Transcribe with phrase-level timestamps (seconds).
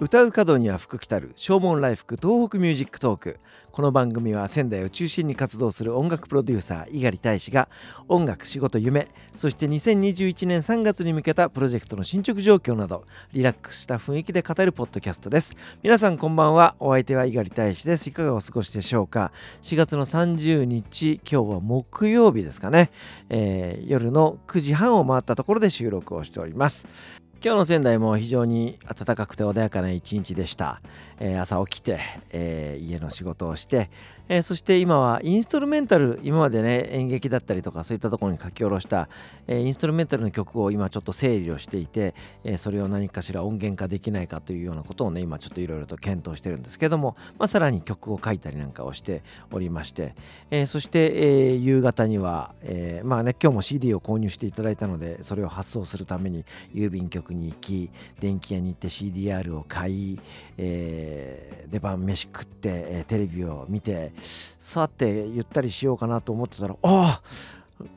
[0.00, 3.38] 唱う門には福来たる唱門来福東北ミュージックトーク。
[3.70, 7.68] この番組は仙台を中心に活動する音楽プロデューサー猪狩大使が
[8.08, 15.56] 音楽仕事夢そして2021年3月に向けたプロジェクトの進捗状況などリラックスした雰囲気で語るポッドキャストです。
[15.82, 18.10] 皆さんこんばんはお相手は猪狩大使です。
[18.10, 19.30] いかがお過ごしでしょうか
[19.62, 22.90] ？4月の30日今日は木曜日ですかね、
[23.28, 27.23] えー、夜の9時半を回ったところで収録をしております。
[27.44, 30.80] 今日の仙台も非常に暖かくて穏やかな一日でした、
[31.20, 32.00] えー、朝起きて、
[32.32, 33.90] えー、家の仕事をして
[34.26, 39.08] えー、そして今はインストルメンタル今までね演劇だったりとかそういったところに書き下ろした、
[39.46, 50.14] えー、インストルメンタルの曲を今ちょっと整理をしていて、えー、それを何かしら音源化できないかというようなことをね今ちょっといろいろと検討してるんですけども、まあ、さらに曲を書いたりなんかをしておりまして、
[50.50, 56.44] えそして、え夕方には、えまあね今日も CD を購入していただいたのでそれを発送するために
[56.74, 60.18] 郵便局に行き電気屋に行って CDR を買い、
[60.56, 67.22] え出番飯食って、えテレビを見てさてゆったりしようかなと思ってたらああ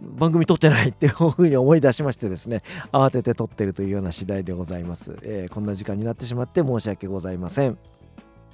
[0.00, 2.60] 番組撮ってないっていうふうに思い出しましてですね
[2.92, 7.93] 慌てて撮ってるというような次第でございます、えー、こんな時間になってしまって申し訳ございません。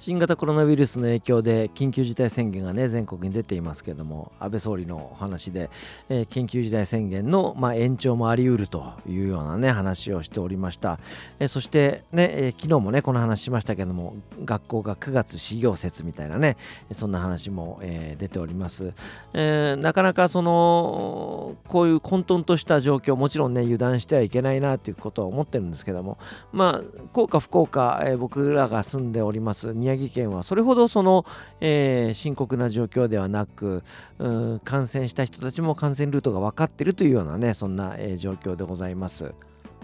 [0.01, 5.69] 新型コロナウイルスの影響で緊急事態宣言がね全国に出ていますけども安倍総理のお話で、
[6.09, 10.99] えー、緊急事態宣言の、まあ、延長もあり得るというようなね話をしておりました、
[11.37, 16.57] えー、そしてね、えー、昨日もねこの話しましたけども学校が9月始業説みたいなね
[16.93, 18.93] そんな話も、え出ております、
[19.33, 26.17] えなかなかそのこういう混沌とした状況もちろんね油断してはいけないなということは思ってるんですけども
[26.51, 31.25] まあ幸か不幸か、え僕らが住んでおります宮宮城県はそれほどその、
[31.59, 33.83] えー、深刻な状況ではなく
[34.63, 39.33] 感染した人たちも感染ルートが分かっているというようなねそんな、えー、状況でございます。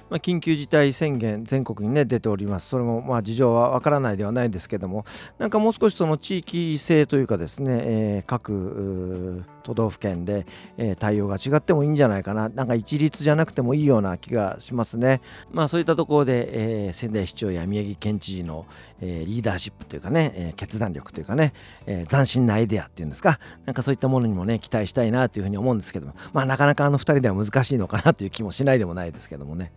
[0.09, 2.69] まあ、緊急事態宣言全国にね出ております。
[2.69, 5.05] それもまあ事情はわからないではないですけども
[5.37, 10.45] なんかもう少しその地域性というかですね、えー、各都道府県で、
[10.77, 12.47] えー、対応が違ってもいいんじゃないかな。
[12.49, 15.21] なんか一律じゃなくてもいいような気がしますね。
[15.51, 18.65] まあそういったところで、えー、仙台市長や宮城県知事の、
[18.99, 21.53] えリーダーシップというかね、え決断力というかね、
[21.85, 23.39] え斬新なアイデアっていうんですか。
[23.65, 26.13] なんかそういったものにもね期待したいなというふうに思うんですけども。
[26.33, 29.71] まあなかなかあの2人では難しいのかなという気もしないでもないですけどもね。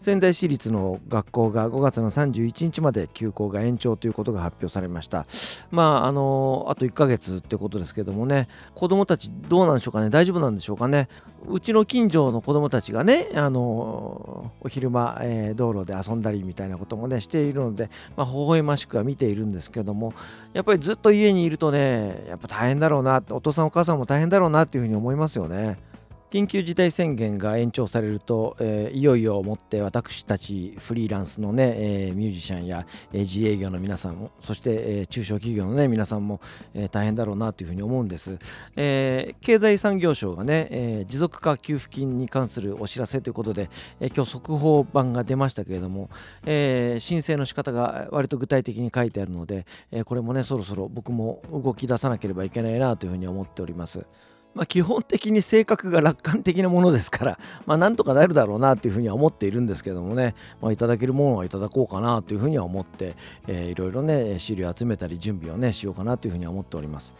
[0.00, 5.26] 仙台市立の学校が5月の31日まで休校が延長ということが発表されました。
[5.70, 11.10] まあ、あのあと1ヶ月ってことですけどもね、子どもたちどうなんでしょうかね、大丈夫なんでしょうかね。
[11.46, 20.14] うちの近所の子どもたちがね、あのお昼間、えー、道路で遊んだりみたいなこともね、しているので、まあ、微笑ましくは見ているんですけども、
[20.54, 25.89] やっぱりずっと家にいるとね、やっぱ大変だろうな、お父さんお母さんも大変だろうなっていうふうに思いますよね。
[26.30, 36.40] 緊急事態宣言が延長されると、えー、いよいよもって私たちフリーランスのね、えー、ミュージシャンや、えー、自営業の皆さんもそして、え中小企業のね皆さんも、
[36.72, 38.38] え大変だろうなというふうに思うんです、
[38.76, 46.10] え経済産業省がね、え持続化給付金に関するお知らせということで、え今日速報版が出ましたけれども、
[46.46, 54.06] え申請の仕方が割と具体的に書いてあるので、えこれもねそろそろ僕も動き出さなければいけないなというふうに思っております。
[54.54, 63.16] まあ、基本的に性格が楽観的なものですから、 まあ、なんとかなるだろうなというふうには思っているんですけどもね、まあ、いただけるものはいただこうかなというふうには思って、
[63.46, 67.14] えー、いろいろね資料集めたり準備をねしようかなというふうには思っております。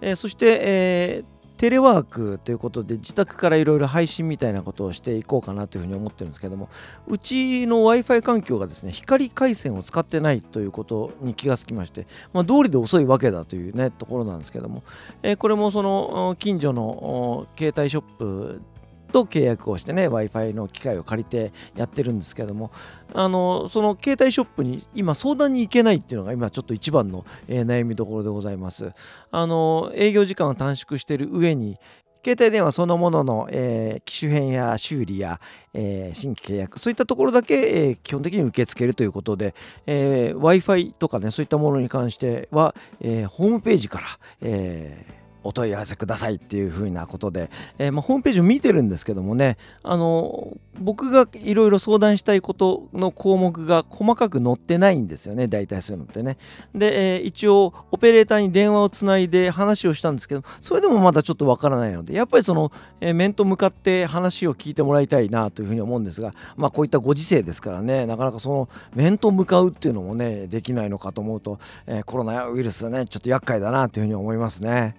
[0.00, 6.68] えー、そして、えーテレワークということで自宅からいろいろ配信みたいなことをしていこうかなというふうに思ってるんですけども
[7.06, 14.82] うちの w i f i 環境がですね光回線を使ってないということに気がつきまして、まあ、道理で遅いわけだというねところなんですけども、
[15.22, 18.60] え、これもその近所の携帯ショップ
[19.12, 22.72] と契約をしてね w i f i の機械を借りてやってるんですけども
[23.14, 28.92] あのその携帯ショップに今相談に行けないっていうのが今ちょっと一番の、え、悩みどころでございます。
[29.30, 31.78] あの営業時間を短縮している上に
[32.24, 35.40] 携帯電話そのものの、えー、機種変や修理や、
[35.74, 39.54] えー、新規契約そういったところだけ、えー、基本的に受け付けるということで、
[39.86, 44.06] え w i f i とかねそういったものに関しては、えホームページから、
[44.40, 56.38] えーお問い合わせくださいっていうふうなことで、えー、まあ、ホームページを見てるんですけどもねあの僕がいろいろ相談したいことの項目が細かく載ってないんですよね大体そういうのってね
[56.74, 74.96] で、えー、一応オペレーターに電話をつないで話をしたんですけどそれでもまだちょっとわからないのでやっぱりその、え、面と向かって話を聞いてもらいたいなというふうに思うんですがまあこういったご時世ですからねなかなかその面と向かうっていうのもねできないのかと思うと、えコロナウイルスはねちょっと厄介だなというふうに思いますね。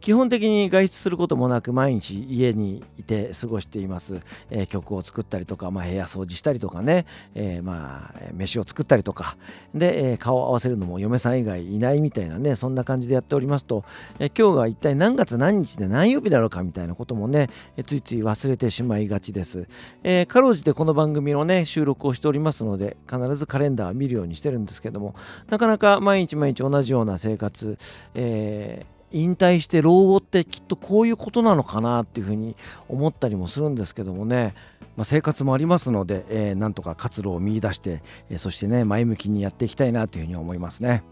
[0.00, 9.36] 基本的に外出することもなく毎日家にいて過ごしています、えー、曲を作ったりとか、まあ、部屋掃除したりとかね、えー、まあ飯を作ったりとか。
[9.74, 13.84] で、えー、顔を合わせるのも嫁さん以外いないみたいなねそんな感じでやっておりますと、
[14.18, 19.66] え、今日が一体何月何日で何曜日だろうかみたいなこともね、え、ついつい忘れてしまいがちです、
[20.02, 25.14] え、かろうじてこの番組のね収録をしておりますので必ずカレンダー見るようにしてるんですけども
[25.48, 27.78] なかなか毎日毎日同じような生活、
[28.14, 32.56] えー引退して老後ってきっとこういうことなのかなっていうふうに
[32.88, 34.54] 思ったりもするんですけどもね、
[34.96, 41.02] まあ、生活もありますので、えー、なんとか活路を見いだして、えー、そしてね前向きにやっていきたいなというふうに思いますね。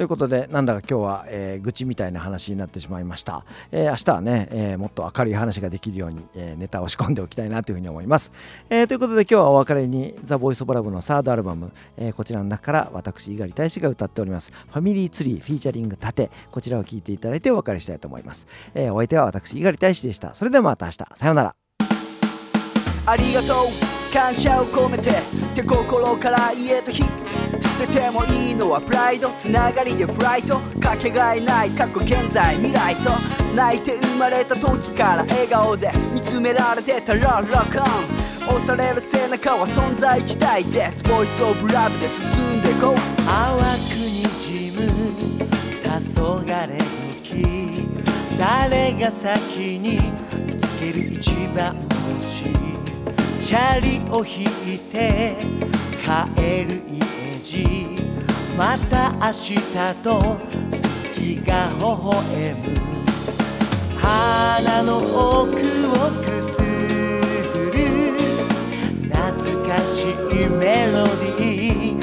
[0.00, 8.32] ということでなんだか今日は、えー、愚痴みたいな話になってしまいました、えー、明日はね、えー、もっと明るい話ができるように、えネタを仕込んでおきたいなというふうに思います、
[8.70, 14.50] えということで今日はお別れにザ・ボイス・オブ・ラブのサードアルバム、えこちらの中から私猪狩大使が歌っております。
[14.52, 20.34] ファミリーツリーフィーチャリング盾こちらを聞いていただいてお別れしたいと思います、えお相手は私猪狩大使でした。
[20.34, 20.96] それではまた明日。
[21.14, 21.54] さようなら。
[23.04, 24.10] ありがとう。
[24.10, 25.12] 感謝を込めて
[25.54, 27.04] 手心から言えた日。
[27.80, 33.10] ててもいいのはプライドつながりでフライトかけがえない過去現在未来と。
[33.54, 40.90] 泣いて生まれた時から笑顔で見つめられてたらロックオン押される背中は存在自体で。
[40.90, 42.94] すボイスオブラブで進んでこう
[43.24, 44.86] 淡くにじむ
[45.82, 45.90] 黄
[46.20, 46.78] 昏
[47.22, 47.88] 時
[48.38, 49.98] 誰が先に
[50.46, 51.74] 見つける一番
[52.18, 52.44] 星
[53.40, 54.44] チャリを引
[54.74, 55.36] いて
[56.04, 57.09] 帰る家
[57.40, 57.64] 路
[58.56, 59.56] また明日
[60.02, 60.38] と
[60.70, 62.60] すすきが微笑む。
[63.98, 65.58] 鼻の奥を
[66.20, 66.52] くす
[67.54, 67.76] ぐる。
[69.10, 69.12] 懐
[69.66, 72.00] かしいメロディー。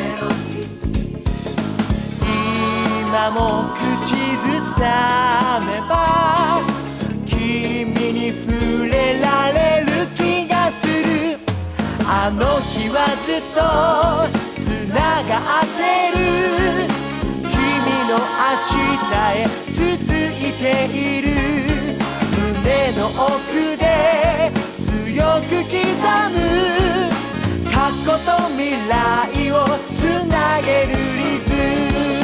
[3.01, 3.37] 今も
[3.75, 3.77] 口
[4.41, 4.45] ず
[4.79, 4.81] さ
[5.65, 5.91] めば
[7.25, 9.55] 君に触れられ
[9.85, 11.37] る気がする。
[12.09, 12.95] あの日は
[13.25, 14.36] ずっと
[18.67, 19.79] の明日へ続
[20.13, 21.27] いている
[22.35, 24.51] 胸の奥で
[24.83, 25.79] 強く刻
[26.31, 26.37] む
[27.71, 27.75] 過
[28.05, 29.53] 去と未来を
[29.95, 31.47] つなげるリズ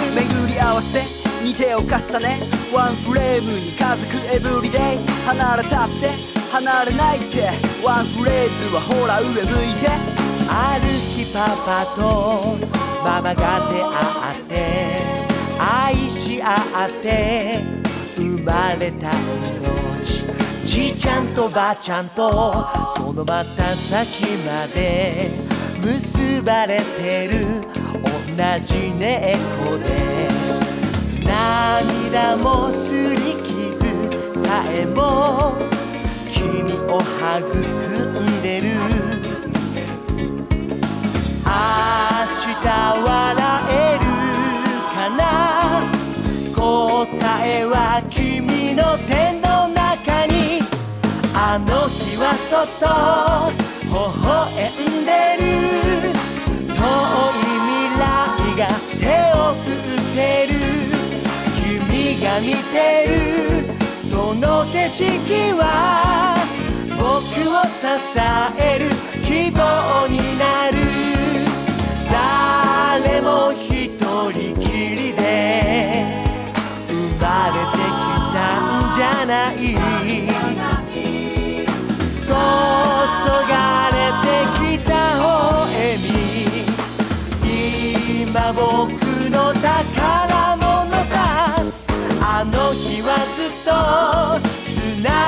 [0.09, 0.21] ム。
[0.21, 1.01] 巡り合わせ
[1.43, 1.87] に手を重
[2.19, 2.41] ね
[2.73, 4.81] ワンフレームに家族エブリデイ
[5.25, 6.09] 離れたって
[6.51, 7.51] 離れないって
[7.83, 10.23] ワンフレーズはほら上向いて。
[10.55, 12.57] ある日パパと
[13.03, 15.22] ママが出会って。
[15.59, 17.59] 愛し合って
[18.15, 20.23] 生まれた命。
[20.63, 22.53] じいちゃんとばあちゃんと
[22.95, 25.31] そのまた先まで
[25.81, 27.33] 結ばれてる。
[28.03, 30.27] 同じ猫で。
[31.23, 33.79] 涙もすり傷
[34.43, 35.53] さえも
[36.31, 37.09] 君を育
[38.19, 38.67] んでる。
[41.45, 42.12] 明日
[48.01, 50.61] 君の手の中に
[51.35, 52.87] あの日はそっと
[53.85, 53.93] 微
[54.25, 54.29] 笑
[54.81, 55.43] んでる。
[56.69, 58.09] 遠い未来
[58.57, 58.61] が
[58.97, 59.01] 手
[59.37, 60.17] を振って
[60.47, 60.53] る。
[61.61, 62.75] 君が見て
[63.07, 63.13] る。
[64.09, 65.63] その景色は
[66.97, 67.85] 僕を支
[68.57, 69.02] える。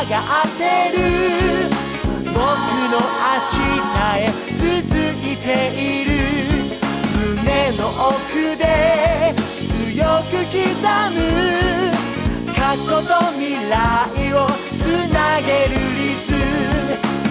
[0.09, 0.62] がって
[0.95, 1.00] る。
[2.25, 2.38] 僕
[2.91, 3.65] の明日
[4.19, 4.21] へ
[4.57, 4.63] 続
[5.24, 6.09] いている。
[7.38, 8.13] 胸の奥
[8.57, 8.63] で
[9.67, 10.62] 強く刻
[11.12, 11.17] む。
[12.53, 13.74] 過去と未来
[14.33, 14.35] を
[14.77, 14.81] つ
[15.12, 16.38] なげるリズム。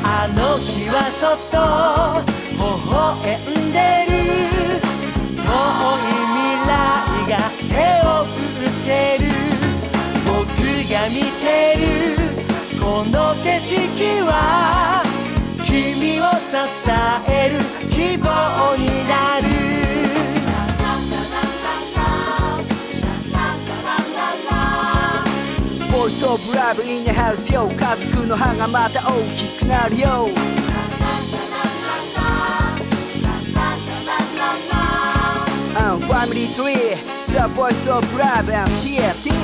[0.04, 1.54] あの日はそっと
[2.54, 2.94] 微笑
[3.40, 3.78] んで
[4.08, 4.12] る。
[5.36, 6.70] 遠い未来
[7.30, 7.32] が
[13.66, 13.80] 色
[14.26, 15.02] は
[15.64, 16.54] 君を支
[17.32, 17.56] える
[17.88, 19.44] 希望になる。
[25.90, 30.28] ボイスオブラブインハウスよ家族の歯がまた大きくなるよ。
[35.94, 36.78] ファミリートリー
[37.28, 39.43] The Voice of Love and TNT